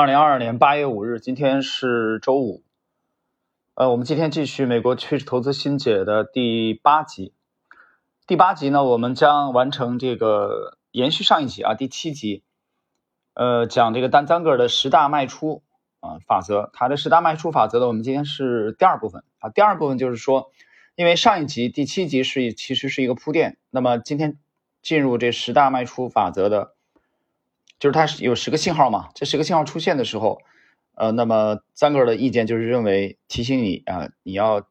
[0.00, 2.62] 二零二二年八月五日，今天是周五。
[3.74, 7.34] 呃，我们今天继续美国趋势投资新解的第八集。
[8.26, 12.42] 第八集呢，我们将完成这个延续上一集啊，第七集。
[13.34, 15.62] 呃，讲这个丹赞格尔的十大卖出
[16.00, 19.50] 啊法则，他的十大卖出法则呢，我们今天是第二部分啊。
[19.50, 20.50] 第二部分就是说，
[20.94, 24.38] 因为上一集第七集是其实是一个铺垫，那么今天
[24.80, 26.74] 进入这十大卖出法则的。
[27.80, 30.42] 就是它是有十个信号嘛，这十个信号出现的时候，
[30.94, 34.68] 呃，那么赞格尔的意见就是认为提醒你啊，你要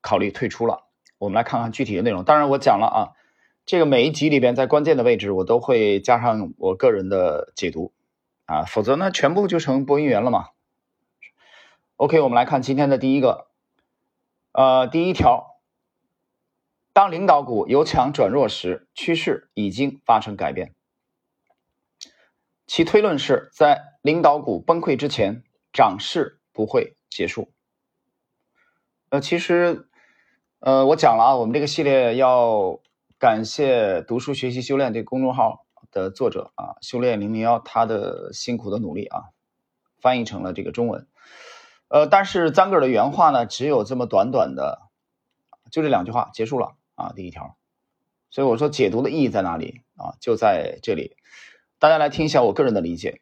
[0.00, 0.88] 考虑退出了。
[1.18, 2.24] 我们来看看具体的内容。
[2.24, 2.98] 当然我讲了啊，
[3.64, 7.92] 这个每一集里边在关键的位置我都会加上我个人的解读
[8.44, 10.48] 啊，否则呢全部就成播音员了嘛。
[11.94, 13.46] OK，我们来看今天的第一个，
[14.50, 15.60] 呃，第一条，
[16.92, 20.74] 当领导股由强转弱时，趋势已经发生改变。
[22.66, 27.52] 其推论是在领导股崩溃之前，涨势不会结束。
[29.10, 29.88] 呃，其实，
[30.60, 32.80] 呃，我讲了啊，我们这个系列要
[33.18, 39.24] 感谢读书学习修炼这个公众号的作者啊，修炼零零幺他的辛苦的努力啊，
[40.00, 41.06] 翻译成了这个中文。
[41.88, 44.80] 呃，但是张格尔的原话呢，只有这么短短的，
[45.70, 47.58] 就这两句话结束了啊，第一条。
[48.30, 50.16] 所以我说解读的意义在哪里啊？
[50.20, 51.16] 就在这里。
[51.82, 53.20] 大家来听一下我个人的理解，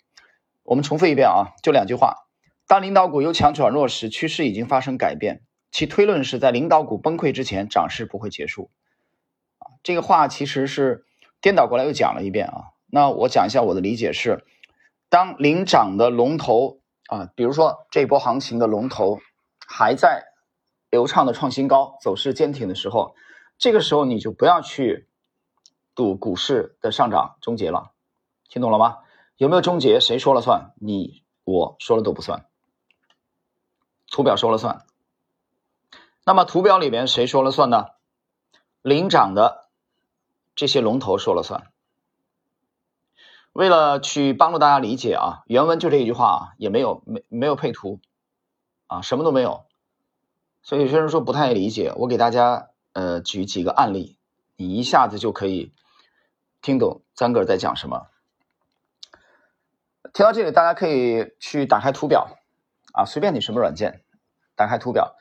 [0.64, 2.27] 我们重复一遍啊，就两句话：
[2.67, 5.41] 当领导股由强转弱时，趋势已经发生改变。
[5.72, 8.70] 其推论是在领导股崩溃之前，涨势不会结束。
[9.61, 11.06] 啊，这个话其实是
[11.41, 12.64] 颠倒过来又讲了一遍啊。
[12.91, 14.44] 那我讲一下我的理解是：
[15.08, 19.20] 当领涨的龙头啊，比如说这波行情的龙头
[19.67, 20.24] 还在
[20.91, 23.14] 流畅的创新高，走势坚挺的时候，
[23.56, 25.08] 这个时候你就不要去
[25.95, 27.92] 赌股市的上涨终结了。
[28.50, 28.98] 听懂了吗？
[29.36, 30.00] 有没有终结？
[30.00, 30.74] 谁说了算？
[30.74, 32.46] 你我说了都不算，
[34.10, 34.84] 图表说了算。
[36.24, 37.86] 那么图表里边谁说了算呢？
[38.83, 39.68] 领涨的
[40.56, 41.70] 这些龙头说了算。
[43.52, 48.00] 为了去帮助大家理解啊，原文就这一句话啊，也没有没没有配图
[48.89, 49.64] 啊，什么都没有。
[50.62, 54.18] 所以有些人说不太理解，我给大家呃举几个案例，
[54.56, 55.72] 你一下子就可以
[56.60, 58.08] 听懂张哥在讲什么。
[60.12, 62.36] 听到这里，大家可以去打开图表
[62.92, 64.02] 啊，随便你什么软件，
[64.56, 65.14] 打开图表，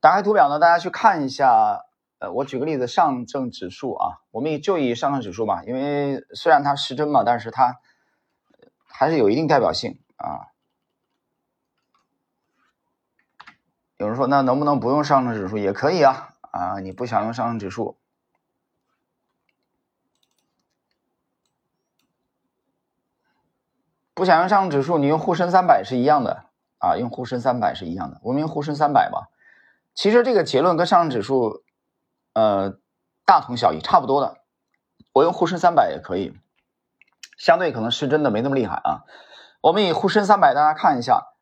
[0.00, 1.82] 打开图表呢，大家去看一下。
[2.18, 7.78] 呃，我举个例子，上证指数啊，我们以就以上证指数吧，因为虽然它失真嘛，但是它
[8.86, 10.48] 还是有一定代表性啊。
[13.98, 15.58] 有人说，那能不能不用上证指数？
[15.58, 17.98] 也可以啊，啊，你不想用上证指数？
[24.16, 26.46] 不想用上证指数，你用沪深三百是一样的
[26.78, 28.18] 啊，用沪深三百是一样的。
[28.22, 29.28] 我们用沪深三百吧。
[29.94, 31.62] 其实这个结论跟上证指数，
[32.32, 32.78] 呃，
[33.26, 34.38] 大同小异，差不多的。
[35.12, 36.34] 我用沪深三百也可以，
[37.36, 39.04] 相对可能是真的没那么厉害啊。
[39.60, 41.34] 我们以沪深三百，大家看一下，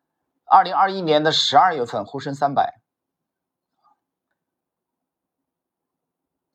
[0.43, 2.81] 二零二一年的十二月份，沪深三百。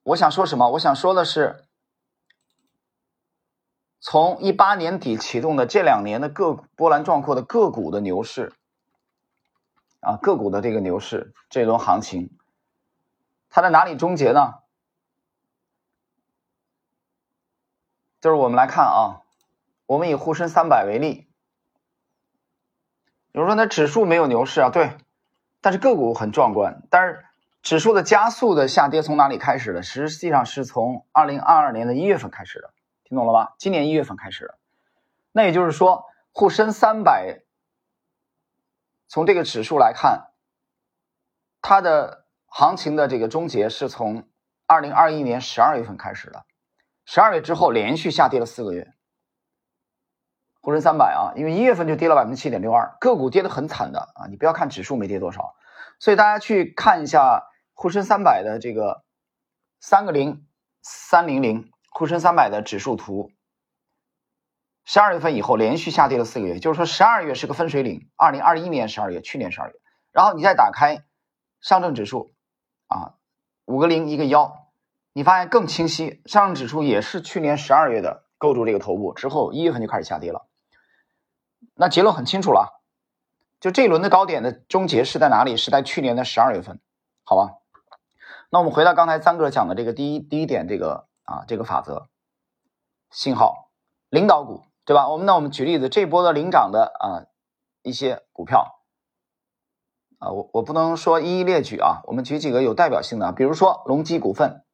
[0.02, 0.68] 我想说什么？
[0.72, 1.64] 我想说的是。
[4.00, 8.54] 从一八年底启动的这两年的个波澜壮阔的个股的牛市，
[10.00, 12.30] 啊，个股的这个牛市这轮行情，
[13.50, 14.54] 它在哪里终结呢？
[18.22, 19.20] 就是我们来看啊，
[19.84, 21.28] 我们以沪深三百为例，
[23.32, 24.96] 有人说那指数没有牛市啊，对，
[25.60, 27.24] 但是个股很壮观，但是
[27.60, 29.82] 指数的加速的下跌从哪里开始的？
[29.82, 32.72] 实际上是从二零二二年的一月份开始的。
[33.10, 33.56] 听懂了吧？
[33.58, 34.54] 今年一月份开始，
[35.32, 37.42] 那也就是说，沪深三百
[39.08, 40.30] 从这个指数来看，
[41.60, 44.28] 它的行情的这个终结是从
[44.64, 46.46] 二零二一年十二月份开始的，
[47.04, 48.94] 十二月之后连续下跌了四个月。
[50.60, 54.28] 沪深三百啊，因为一月份就跌了百分之七点六二，个股跌得很惨的啊！
[54.28, 55.56] 你不要看指数没跌多少，
[55.98, 57.42] 所以大家去看一下
[57.72, 59.02] 沪深三百的这个
[59.80, 60.46] 三个零
[60.80, 61.72] 三零零。
[61.92, 63.30] 沪深三百的指数图，
[64.84, 68.08] 十二月份以后连续下跌了四个月，就是说十二月是个分水岭。
[68.16, 69.74] 二零二一年十二月，去年十二月，
[70.12, 71.04] 然后你再打开
[71.60, 72.32] 上证指数，
[72.86, 73.14] 啊，
[73.66, 74.68] 五个零一个幺，
[75.12, 80.46] 你发现更清晰，上证指数也是去年十二月的构筑这个头部之后，一月份就开始下跌了。
[81.74, 82.80] 那结论很清楚了，
[83.60, 85.56] 就这一轮的高点的终结是在哪里？
[85.56, 86.80] 是在去年的十二月份，
[87.24, 87.56] 好吧？
[88.48, 91.09] 那我们回到刚才三哥讲的这个第一第一点，这个。
[91.30, 92.08] 啊，这个法则，
[93.08, 93.70] 信号，
[94.08, 95.08] 领导股，对吧？
[95.08, 97.30] 我们那我们举例子，这波的领涨的啊，
[97.82, 98.82] 一些股票
[100.18, 104.64] 啊，我我不能说一一列举啊，我们举几个有代表性的，比如说隆基股份，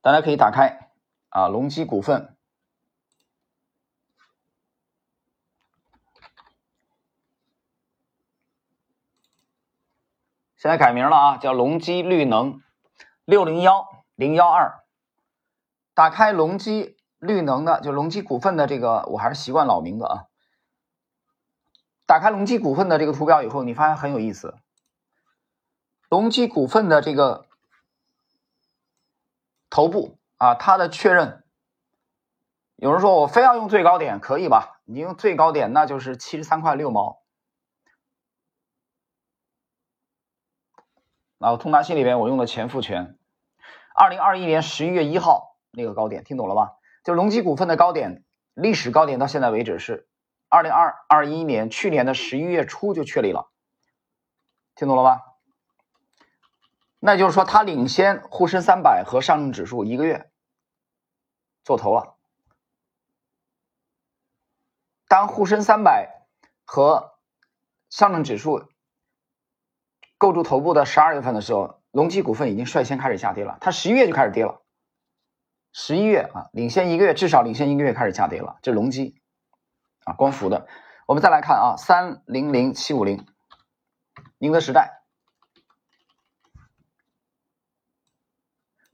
[0.00, 0.90] 大家可以打开
[1.28, 2.34] 啊，隆基股份。
[10.56, 12.62] 现在改名了啊，叫隆基绿能
[13.26, 14.82] 六零幺零幺二。
[15.94, 20.24] 打开隆基绿能的，就隆基股份的这个，我还是习惯老名字啊。
[22.04, 24.56] 打开隆基股份的这个图表以后，你发现很有意思。
[26.08, 27.46] 隆基股份的这个
[29.70, 31.44] 头部啊，它的确认，
[32.74, 34.80] 有人说我非要用最高点，可以吧？
[34.84, 37.22] 你用最高点，那就是七十三块六毛。
[41.38, 43.17] 然后通达信里边我用的前复权，
[44.00, 46.76] 二零二一年十一月一号那个高点，听懂了吧？
[47.02, 48.22] 就隆基股份的高点，
[48.54, 50.08] 历史高点到现在为止是
[50.48, 53.50] 二零二二一年去年的十一月初就确立了，
[54.76, 55.22] 听懂了吧？
[57.00, 60.30] 那就是说它领先沪深三百和上证指数一个月
[61.64, 62.14] 做头了。
[65.08, 66.24] 当沪深三百
[66.64, 67.18] 和
[67.90, 68.68] 上证指数。
[70.20, 73.58] 构筑头部的十二月份的时候，隆基股份已经率先开始下跌了。
[73.60, 74.62] 它十一月就开始跌了，
[75.72, 78.60] 十一月啊，领先一个月，至少领先一个月开始下跌了。
[78.62, 79.20] 这隆基
[80.04, 80.68] 啊，光伏的。
[81.08, 83.26] 我们再来看啊，三零零七五零，
[84.38, 85.02] 宁德时代。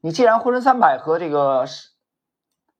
[0.00, 1.66] 你既然沪深三百和这个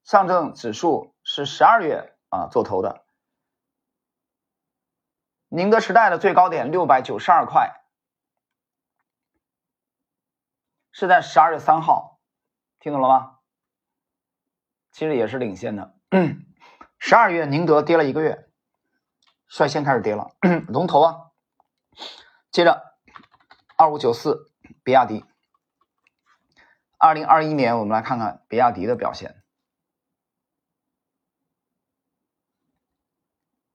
[0.04, 3.04] 上证指数是十二月啊做头的，
[5.48, 7.83] 宁德时代的最高点六百九十二块。
[10.96, 12.20] 是在十二月三号，
[12.78, 13.38] 听懂了吗？
[14.92, 15.96] 其实也是领先的。
[17.00, 18.48] 十二月宁德跌了一个月，
[19.48, 20.30] 率先开始跌了，
[20.68, 21.32] 龙头啊。
[22.52, 22.94] 接着，
[23.76, 24.52] 二五九四，
[24.84, 25.24] 比亚迪。
[26.96, 29.42] 二零二一年，我们来看看比亚迪的表现。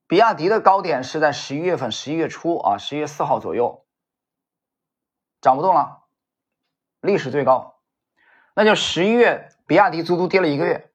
[0.07, 3.85] 比亚迪的高点是在十一月份，十一月初啊，十一月四号左右，
[5.41, 5.98] 涨不动了。
[7.01, 7.79] 历史最高，
[8.55, 10.91] 那就十一月，比亚迪足足跌了一个月，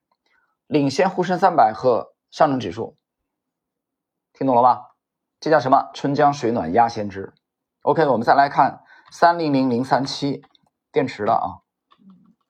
[0.67, 2.99] 领先沪深三百和上证指数，
[4.33, 4.97] 听懂了吧？
[5.41, 5.91] 这叫什么？
[5.95, 7.33] 春江水暖鸭先知。
[7.83, 10.43] OK，我们再来看三零零零三七
[10.93, 11.61] 电池的啊，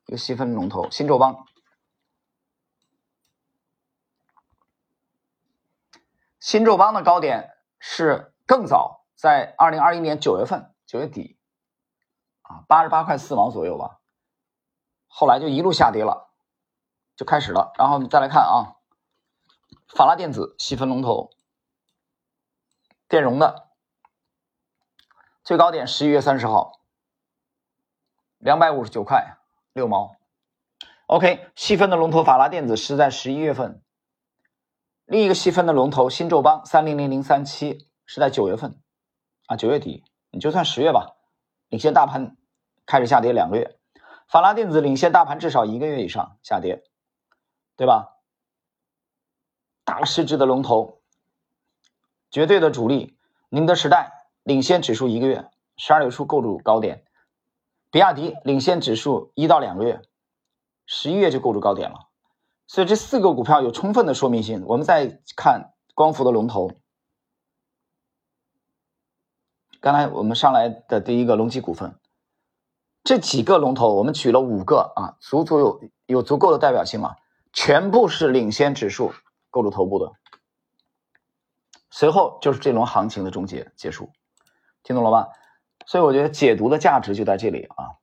[0.05, 1.45] 一个细分龙头新宙邦，
[6.39, 11.34] 新宙邦的高点是更早，在二零二一年九月份九月底。
[12.47, 13.99] 啊，八十八块四毛左右吧，
[15.07, 16.29] 后来就一路下跌了，
[17.15, 17.73] 就开始了。
[17.77, 18.77] 然后你再来看啊，
[19.87, 21.31] 法拉电子细分龙头，
[23.07, 23.69] 电容的
[25.43, 26.81] 最高点十一月三十号，
[28.37, 29.37] 两百五十九块
[29.73, 30.15] 六毛。
[31.07, 33.83] OK，细分的龙头法拉电子是在十一月份，
[35.05, 38.79] 另一个细分的龙头新宙邦三零零零三七是在九月份，
[39.47, 41.15] 啊九月底，你就算十月吧。
[41.69, 42.37] 领先大盘
[42.85, 43.77] 开始下跌两个月，
[44.27, 46.83] 法拉电子领先大盘至少一个月以上下跌，
[47.75, 48.17] 对吧？
[49.83, 51.01] 大市值的龙头，
[52.31, 53.17] 绝对的主力，
[53.49, 57.03] 宁德时代领先指数一个月，十二月初构筑高点；
[57.91, 60.01] 比亚迪领先指数一到两个月，
[60.85, 62.09] 十一月就构筑高点了。
[62.67, 64.63] 所以这四个股票有充分的说明性。
[64.65, 66.71] 我们再看光伏的龙头。
[69.85, 71.93] 刚才我们上来的第一个隆基股份，
[73.03, 77.17] 这几个龙头我们取了五个啊，足足有有足够的代表性了，
[77.53, 79.13] 全部是领先指数
[79.51, 80.11] 构筑头部的。
[81.91, 84.09] 随后就是这轮行情的终结结束，
[84.81, 85.27] 听懂了吗？
[85.85, 88.01] 所以我觉得解读的价值就在这里啊，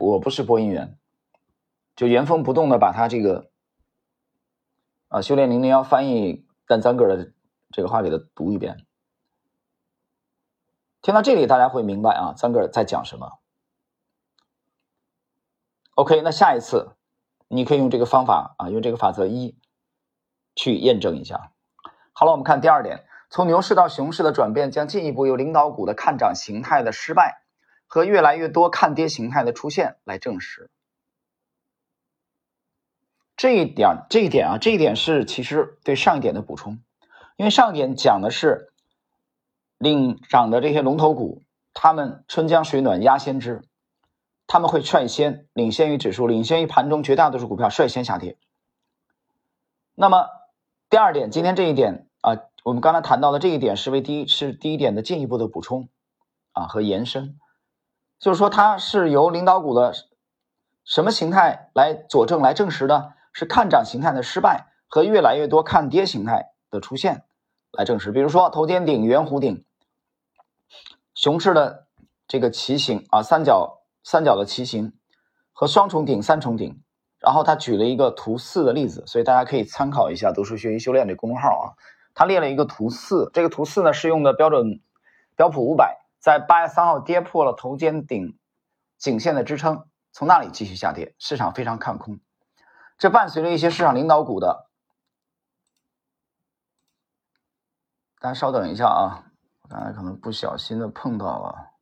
[0.00, 0.98] 我不是播音员，
[1.94, 3.52] 就原封不动的把它这个
[5.06, 7.30] 啊修炼零零幺翻译丹赞格的
[7.70, 8.84] 这个话给他读一遍。
[11.04, 13.38] 听到这里，大家会明白啊，张哥在讲什么。
[15.96, 16.96] OK，那下一次
[17.46, 19.54] 你可以用这个方法啊，用这个法则一
[20.56, 21.52] 去验证一下。
[22.14, 27.42] 好了，我们看第二点，从牛市到熊市的转变，将进一步由领导股的看涨形态的失败
[27.86, 30.70] 和越来越多看跌形态的出现来证实。
[33.36, 36.82] 这一点，这一点啊，这一点是其实对上一点的补充，
[37.36, 38.70] 因为上一点讲的是。
[39.84, 43.62] 领涨的这些龙头股，他们春江水暖鸭先知，
[44.48, 48.36] 他们会率先领先于指数，领先于盘中绝大多数股票率先下跌。
[49.94, 50.26] 那么
[50.90, 55.88] 第二点，今天这一点啊，我们刚才谈到的这一点是为第一是第一点的进一步的补充
[56.52, 57.38] 啊和延伸，
[58.18, 59.94] 就是说它是由领导股的
[60.84, 63.12] 什么形态来佐证来证实的？
[63.36, 67.24] 是看涨形态的失败和越来越多看跌形态的出现
[67.72, 68.12] 来证实。
[68.12, 69.64] 比如说头肩顶、圆弧顶、
[71.24, 71.86] 熊市的
[72.28, 74.92] 这个旗形啊，三角三角的旗形
[75.54, 76.82] 和双重顶、三重顶。
[77.18, 81.66] 然后他举了一个图四的例子，所以大家可以参考一下“读书学习修炼”这公众号啊。
[82.12, 84.82] 他列了一个图四，这个图四呢是用的标准
[85.34, 88.38] 标普五百，在八月三号跌破了头肩顶
[88.98, 92.20] 颈线的支撑，从那里继续下跌，市场非常看空。
[92.98, 94.68] 这伴随着一些市场领导股的，
[98.20, 99.32] 大家稍等一下啊，
[99.74, 101.72] 大家可能不小心的碰到了，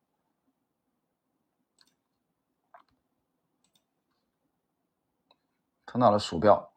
[5.84, 6.72] 碰到了鼠标。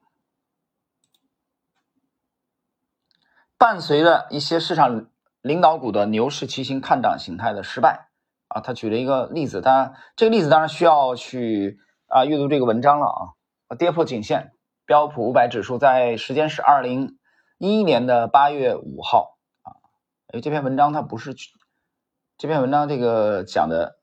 [3.57, 8.09] 伴随着一些市场领导股的牛市骑行看涨形态的失败
[8.49, 13.07] 啊，他举了一个例子，当然这个例子当然需要去啊阅读这个文章了
[13.69, 14.51] 啊，跌破颈线，
[14.85, 17.17] 标普五百指数在时间是二零
[17.57, 19.34] 一一年的八月五号
[20.35, 21.33] 因为，这篇文章它不是
[22.37, 23.95] 这篇文章这个讲的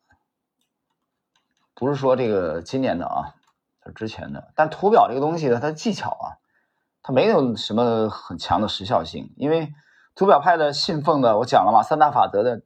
[1.75, 3.35] 不是说这个今年的啊，
[3.85, 6.41] 是之前的，但图表这个东西呢，它技巧啊。
[7.03, 9.75] 它没有什么很强的时效性，因为
[10.15, 12.62] 图表派的信奉的，我讲了嘛，三大法则的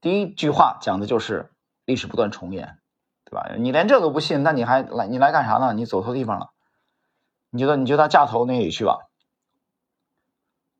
[0.00, 1.50] 第一句话讲的就是
[1.86, 2.78] 历史不断重演，
[3.24, 3.56] 对吧？
[3.58, 5.72] 你连这都不信，那你还来你来干啥呢？
[5.72, 6.50] 你走错地方了，
[7.50, 8.98] 你觉得你就到架头那里去吧，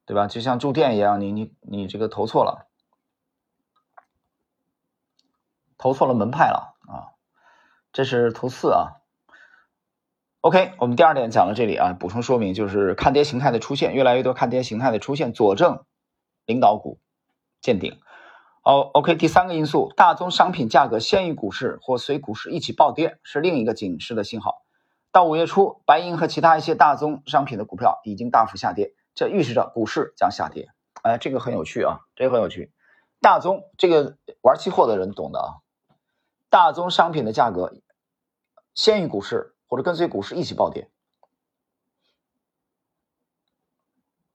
[0.05, 0.27] 对吧？
[0.27, 2.69] 就像住店一样，你你你这个投错了，
[5.79, 7.15] 投错了门派了啊！
[7.93, 9.01] 这是图四啊。
[10.41, 15.85] OK，我们第二点讲到这里啊，补充说明就是看跌形态的出现，越来越多看跌形态的出现，佐证
[16.47, 17.01] 领导股
[17.61, 18.01] 见顶。
[18.65, 24.63] 哦，OK，第三个因素，大宗商品价格先于股市或随股市一起暴跌，是另一个警示的信号。
[25.11, 30.69] 到五月初，白银和其他一些大宗商品的股票已经大幅下跌，这预示着股市将下跌。
[31.03, 32.73] 哎，这个很有趣啊，这个很有趣。
[33.21, 35.49] 大宗这个玩期货的人懂的啊，
[36.49, 37.75] 大宗商品的价格
[38.75, 39.51] 先于股市。
[39.73, 40.91] 或者跟随股市一起暴跌，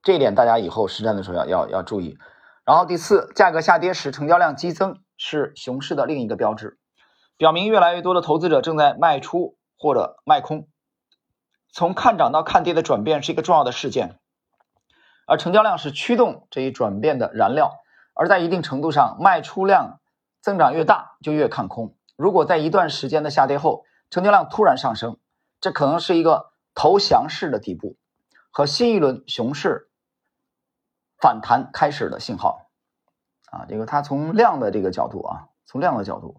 [0.02, 2.18] 这一点大家以后实战的时候要要要注意。
[2.64, 6.80] 然后第四，价格下跌时成交量激增是熊市的另一个标志，
[7.36, 10.66] 表明越来越多的投资者正在卖出或者卖空。
[11.70, 14.18] 从看涨到看跌的转变是一个重要的事件，
[15.28, 17.82] 而成交量是驱动这一转变的燃料。
[18.14, 20.00] 而在一定程度上，卖出量
[20.40, 21.94] 增长越大就越看空。
[22.16, 25.18] 如果在一段时间的下跌后，成交量突然上升。
[25.60, 27.96] 这可能是一个投降式的底部
[28.50, 29.88] 和新一轮熊市
[31.20, 32.70] 反弹开始的信号
[33.50, 33.66] 啊！
[33.68, 36.36] 这个它从量的这个角度啊，从量的角度，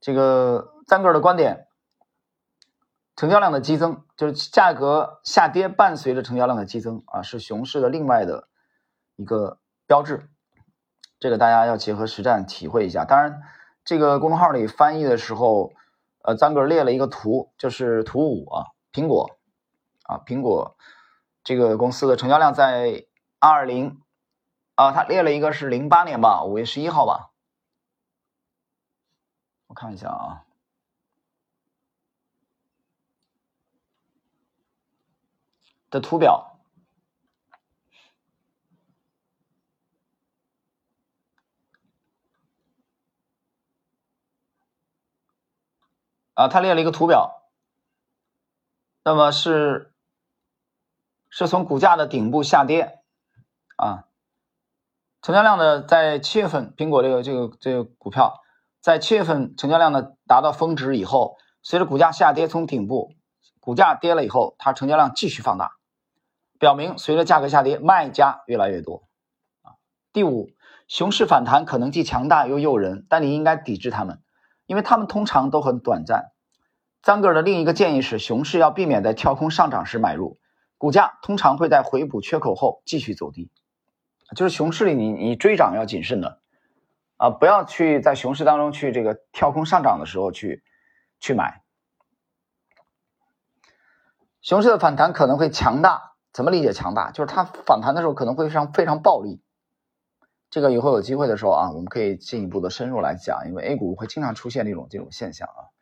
[0.00, 1.66] 这个赞格尔的观点，
[3.22, 8.48] 成交量的激增就是价格下跌伴随着成交量的激增啊，是熊市的另外的
[9.14, 10.28] 一个标志。
[11.20, 13.04] 这个大家要结合实战体会一下。
[13.04, 13.40] 当然，
[13.84, 15.72] 这个公众号里翻译的时候。
[16.24, 19.38] 呃，张哥列了一个图，就是图五啊，苹果
[20.04, 20.76] 啊，苹果
[21.44, 23.06] 这个公司的成交量在
[23.40, 24.00] 二零
[24.76, 27.30] 啊，他列了一个是零八年吧，五月十一号吧，
[29.68, 30.44] 我看一下啊，
[35.92, 36.48] 的图表。
[46.34, 47.42] 啊，他列了一个图表，
[49.04, 49.92] 那么是
[51.28, 53.00] 是从股价的顶部下跌
[53.76, 54.08] 啊，
[55.20, 58.42] 成交量呢，在七月份，苹果这个这个这个股票
[58.80, 63.14] 在七月份成交量呢达到峰值以后，随着股价下跌，从顶部
[63.60, 65.76] 股价跌了以后，它成交量继续放大，
[66.62, 69.08] 表明随着价格下跌，卖家越来越多
[69.62, 69.74] 啊。
[70.12, 70.52] 第五，
[70.86, 74.22] 熊市反弹可能既强大又诱人，但你应该抵制他们。
[74.66, 76.30] 因为他们通常都很短暂。
[77.02, 80.38] 张格尔的另一个建议是，熊市要避免在跳空上涨时买入，
[80.78, 83.50] 股价通常会在回补缺口后继续走低。
[84.36, 86.38] 就是熊市里，你你追涨要谨慎的
[87.16, 90.62] 啊，不要去在熊市当中去这个跳空上涨的时候去
[91.18, 91.64] 去买。
[94.40, 97.10] 熊市的反弹可能会强大，怎么理解强大？
[97.10, 99.42] 就是它反弹的时候可能会非常非常暴力。
[100.50, 105.72] 这个以后有机会的时候啊，我们可以进一步的深入来讲，因为 A 股会经常出现这种这种现象啊。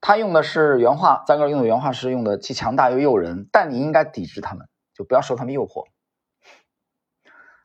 [0.00, 5.86] 他用的是原话，张哥用的原话是用的既强大又诱人，但你应该抵制他们就不要受他们诱惑。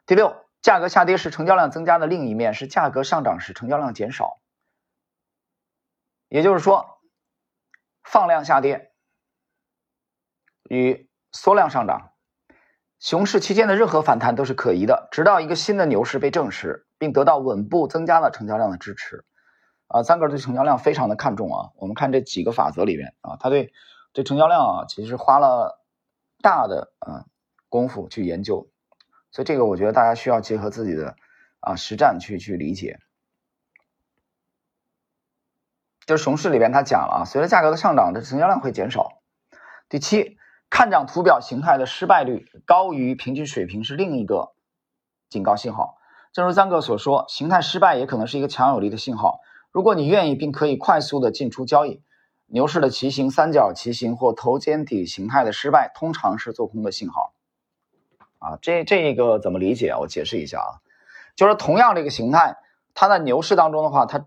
[0.05, 4.39] 第六，价格下跌时成交量增加的另一面，是价格上涨时成交量减少。
[6.29, 7.01] 也就是说，
[8.03, 8.93] 放量下跌
[10.69, 12.11] 与缩量上涨，
[12.99, 19.25] 熊市期间的任何反弹都是可疑的，直到一个新的牛市被证实，并得到稳步增加的成交量的支持。
[19.87, 21.69] 啊，三哥对成交量非常的看重啊。
[21.75, 23.73] 我们看这几个法则里面啊，他对
[24.13, 25.83] 这成交量啊，其实花了
[26.41, 27.25] 大的啊
[27.69, 28.69] 功夫去研究，
[29.31, 31.15] 所以这个我觉得大家需要结合自己的
[31.59, 32.99] 啊实战去去理解。
[36.07, 39.21] 就是熊市里边他讲了啊，随着价格的上涨，这成交量会减少。
[39.89, 40.38] 第七，
[40.69, 44.53] 看涨图表形态的失败率高于平均水平是另一个
[45.29, 45.97] 警告信号。
[46.31, 49.39] 正如三哥所说，形态失败也可能是一个强有力的信号。
[49.71, 52.03] 如果你愿意并可以快速的进出交易，
[52.45, 57.33] 牛市的旗形、三角旗形或头肩底形态的失败，通常是做空的信号。
[58.37, 59.93] 啊，这这个怎么理解？
[59.99, 60.71] 我解释一下啊，
[61.35, 62.57] 就是同样这个形态，
[62.93, 64.25] 它在牛市当中的话，它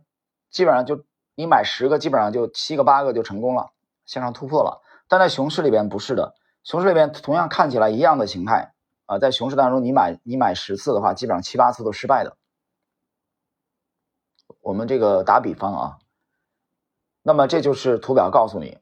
[0.50, 3.70] 基本上就你买十个，基本上就七个八个就成功了，
[4.06, 4.82] 向上突破了。
[5.12, 8.72] 但在熊市里边不是的，熊市里边同样看起来一样的形态
[9.04, 12.38] 啊，在熊市当中你买你买十次的话，基本上七八次都失败的。
[14.62, 15.98] 我们这个打比方啊，
[17.20, 18.78] 那么这就是图表告诉你，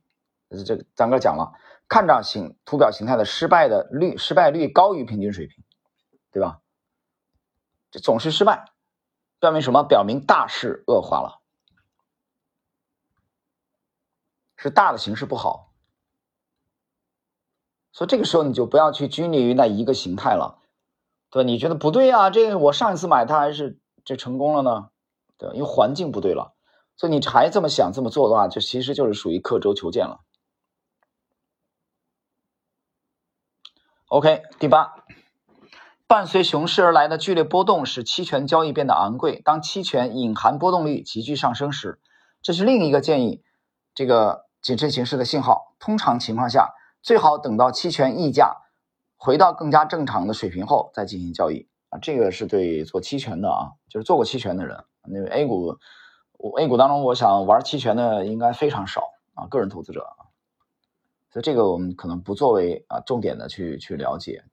[0.64, 1.52] 这个咱哥讲了，
[1.88, 5.64] 看涨形图表形态的失败的率，失败率高于平均水平，
[6.30, 6.60] 对吧？
[7.90, 8.66] 这总是失败，
[9.40, 9.82] 表明什么？
[9.82, 11.40] 表明大势恶化了，
[14.56, 15.69] 是大的形势不好。
[18.00, 20.56] 所以这个时候你就不要去拘泥于那一个形态了，
[21.28, 21.44] 对？
[21.44, 22.30] 你觉得不对啊？
[22.30, 24.88] 这个我上一次买它还是这成功了呢？
[25.36, 26.54] 对，因为环境不对了，
[26.96, 30.20] 所以你还这么想这么做的话，就其实就是属于刻舟求剑了。
[34.06, 34.94] OK，第八，
[36.06, 39.42] 伴随熊市而来的剧烈波动使期权交易变得昂贵。
[39.44, 42.00] 当期权隐含波动率急剧上升时，
[42.40, 43.42] 这是另一个建议
[43.94, 45.74] 这个谨慎行事的信号。
[45.78, 46.70] 通常情况下，
[47.02, 48.56] 最好等到期权溢价
[49.16, 51.98] 回到更加正常的水平后再进行交易啊。
[52.00, 54.84] 这个是对做期权的啊，就是做过期权的人。
[55.08, 55.78] 那个 A 股
[56.58, 59.02] ，A 股当中，我想玩期权的应该非常少
[59.34, 60.28] 啊，个人投资者啊，
[61.30, 64.44] 所以这个我们可能不作为啊重点的去去了解。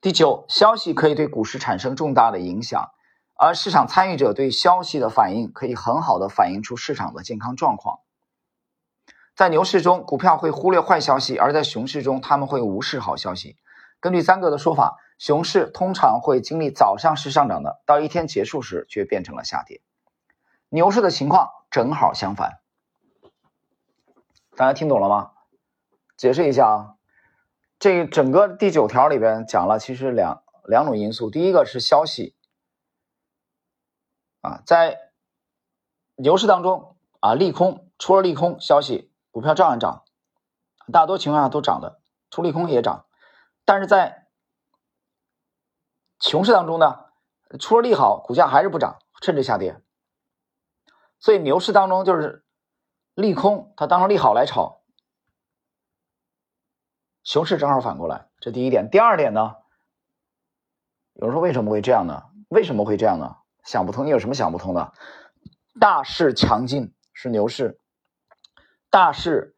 [0.00, 2.90] 第九，消息可以对股市产生重大的影响，
[3.34, 8.00] 而市场参与者对消息的反应可以很好的反映出市场的健康状况。
[9.38, 13.56] 在牛市中，股票会忽略坏消息，而在熊市中，他们会无视好消息。
[14.00, 14.98] 根据三哥的说法。
[15.16, 19.80] 熊市通常会经历早上是上涨的，到一天结束时却变成了下跌。
[20.68, 22.60] 牛市的情况正好相反。
[24.54, 25.32] 大家听懂了吗？
[26.16, 26.94] 解释一下啊，
[27.80, 31.30] 这整个第九条里边讲了，其实两两种因素。
[31.30, 32.36] 第一个是消息
[34.40, 34.98] 啊，在
[36.14, 39.07] 牛市当中啊，利空除了利空消息，
[39.38, 40.02] 股票照样涨，
[40.92, 43.06] 大多情况下都涨的，出利空也涨，
[43.64, 44.26] 但是在
[46.18, 47.04] 熊市当中呢，
[47.60, 49.80] 出了利好，股价还是不涨，甚至下跌。
[51.20, 52.44] 所以牛市当中就是
[53.14, 54.82] 利空，它当成利好来炒。
[57.22, 58.90] 熊市正好反过来，这第一点。
[58.90, 59.54] 第二点呢，
[61.12, 62.24] 有人说为什么会这样呢？
[62.48, 63.36] 为什么会这样呢？
[63.62, 64.92] 想不通，你有什么想不通的？
[65.78, 67.80] 大势强劲是牛市，
[68.90, 69.56] 大势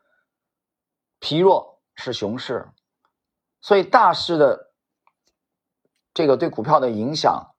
[1.18, 2.70] 疲弱是熊市，
[3.60, 4.68] 所以大势的。
[6.12, 7.54] 这个对股票的影响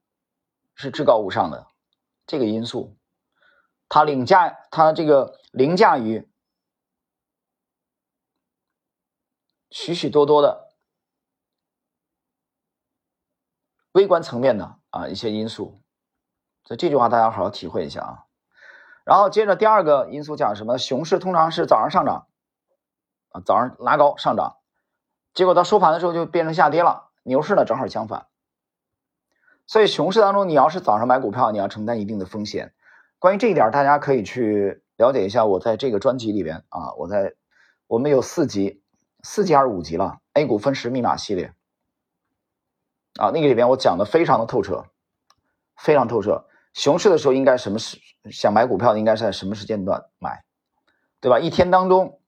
[0.75, 1.67] 是至高无上的，
[2.27, 2.97] 这个因素，
[3.87, 6.29] 它凌驾，它这个凌驾于
[9.69, 10.75] 许许多多的
[13.93, 15.81] 微观层面的啊一些因素，
[16.65, 18.27] 所以这句话大家好好体会一下啊。
[19.03, 20.77] 然后接着第二个因素讲什么？
[20.77, 22.27] 熊市通常是早上上涨
[23.29, 24.57] 啊，早上拉高上涨，
[25.33, 27.09] 结果到收盘的时候就变成下跌了。
[27.23, 28.27] 牛市呢正好相反。
[29.67, 32.73] 所以熊市当中，你要是早上买股票，你要承担一定的风险。
[33.19, 35.45] 关于这一点，大家可以去了解一下。
[35.45, 37.35] 我在这个专辑里边啊，我在
[37.87, 38.83] 我们有四集，
[39.23, 41.53] 四集还是五集了？A 股分时密码系列
[43.19, 44.85] 啊，那个里边我讲的非常的透彻，
[45.77, 46.45] 非常透彻。
[46.73, 47.97] 熊市的时候应该什么时
[48.31, 50.43] 想买股票，应该是在什么时间段买，
[51.19, 51.39] 对吧？
[51.39, 52.19] 一天当中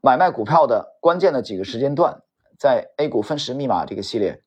[0.00, 2.22] 买卖股票的关键的几个时间段，
[2.58, 4.42] 在 A 股分时密码这个系列。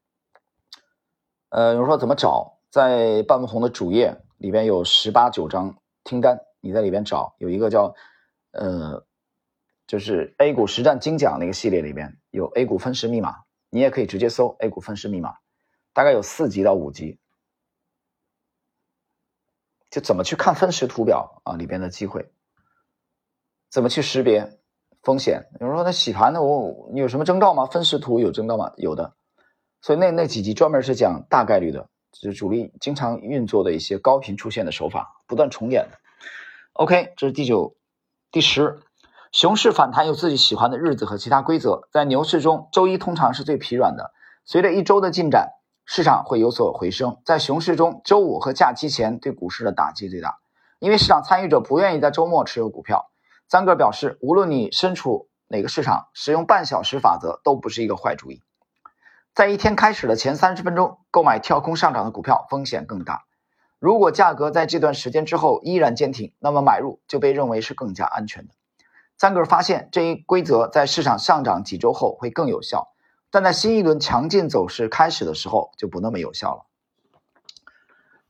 [1.50, 2.60] 呃，有人说怎么找？
[2.70, 7.96] 在半不红的主页里边有十八九张听单，你在里边找，有一个叫
[8.52, 9.06] 呃，
[9.88, 15.36] 就是 A 股实战精讲那个系列里边有 A 股分时密码你也可以直接搜 A 股分时密码，
[15.94, 17.18] 大概有四级到五级。
[19.96, 22.30] 就怎么去看分时图表啊里边的机会，
[23.72, 24.60] 怎么去识别
[25.02, 25.48] 风险？
[25.62, 27.66] 有人说那洗盘的我你有什么征兆吗？
[27.66, 28.74] 分时图有征兆吗？
[28.76, 29.14] 有的，
[29.80, 35.88] 所以那那几集专门是讲大概率的，就是主力经常运作的一些高频出现的手法，不断重演。
[36.74, 37.78] OK，这是第九、
[38.32, 38.82] 第十。
[39.32, 44.12] 熊市反弹有自己喜欢的日子和其他规则，在牛市中，周一通常是最疲软的。
[44.44, 45.54] 随着一周的进展。
[45.86, 50.40] 市场会有所回升，在熊市中，周五和假期前对股市的打击最大，
[50.80, 53.12] 因为市场参与者不愿意在周末持有股票。
[53.48, 58.42] 张哥表示，无论你身处哪个市场，使用半小时法则都不是一个坏主意。
[59.36, 63.26] 在一天开始的前三十分钟，购买跳空上涨的股票风险更大。
[63.78, 68.54] 如果价格在这段时间之后依然坚挺，那么买入就被认为是更加安全的。
[69.18, 72.88] 张哥发现，这一规则在市场上涨几周后会更有效。
[73.36, 76.66] 但在新一轮强劲走势开始的时候就不那么有效了。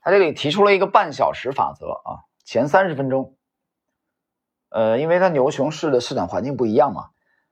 [0.01, 3.35] 他这里提出了一个半小时法则啊，前三十分钟，
[4.69, 7.09] 呃，因为它牛熊市的市场环境不一样嘛。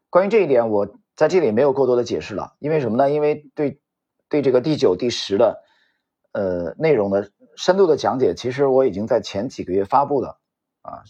[0.10, 3.12] 关于这一点，我在这里没有过多的解释了，因为什么呢？
[3.12, 3.80] 因为对
[4.30, 5.62] 对这个第九、第十的
[6.32, 10.39] 呃内容的深度的讲解，其实我已经在前几个月发布的
[10.82, 11.04] 啊，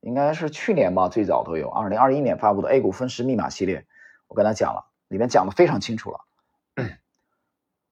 [0.00, 3.86] 应该是去年吧，最早都有，二零二一年发布的 A 股分时密码系列，
[4.28, 4.87] 我跟他讲了。
[5.08, 6.20] 里面讲的非常清楚了，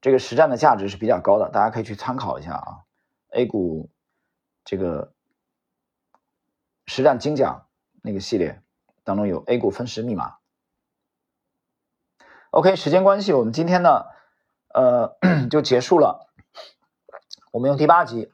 [0.01, 2.85] 这个实战的价值是比较高的，大家可以去参考一下啊。
[3.31, 3.91] A 股
[4.65, 5.13] 这个
[6.87, 7.67] 实战精讲
[8.03, 8.63] 那个系列
[9.03, 10.37] 当中有 A 股分时密码。
[12.51, 14.07] OK，时间关系，我们今天呢，
[14.69, 15.17] 呃，
[15.51, 16.31] 就结束了。
[17.51, 18.33] 我们用第八集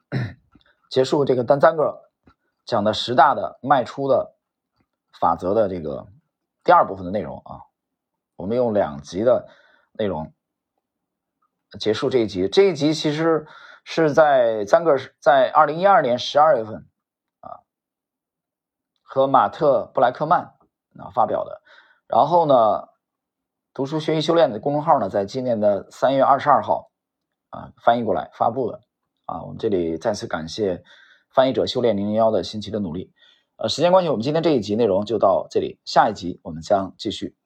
[0.91, 2.11] 结束这个单三个
[2.65, 4.35] 讲的十大的卖出的
[5.19, 6.09] 法则的这个
[6.63, 7.63] 第二部分的内容啊。
[8.43, 9.49] 我们用两集的
[9.93, 10.33] 内容
[11.79, 12.49] 结束这一集。
[12.49, 13.47] 这一集其实
[13.85, 16.89] 是在三个在二零一二年十二月份
[17.39, 17.63] 啊
[19.03, 20.57] 和马特布莱克曼
[20.99, 21.63] 啊发表的。
[22.09, 22.89] 然后呢，
[23.73, 26.91] 读书学习修炼的公众号呢，在今年的三月二十二号
[27.51, 28.81] 啊翻译过来发布的
[29.27, 29.45] 啊。
[29.45, 30.83] 我们这里再次感谢
[31.33, 33.13] 翻译者修炼零零幺的辛勤的努力。
[33.55, 37.37] 呃，时间关系，我们今天这一集内容就到这里，下一集我们将继续。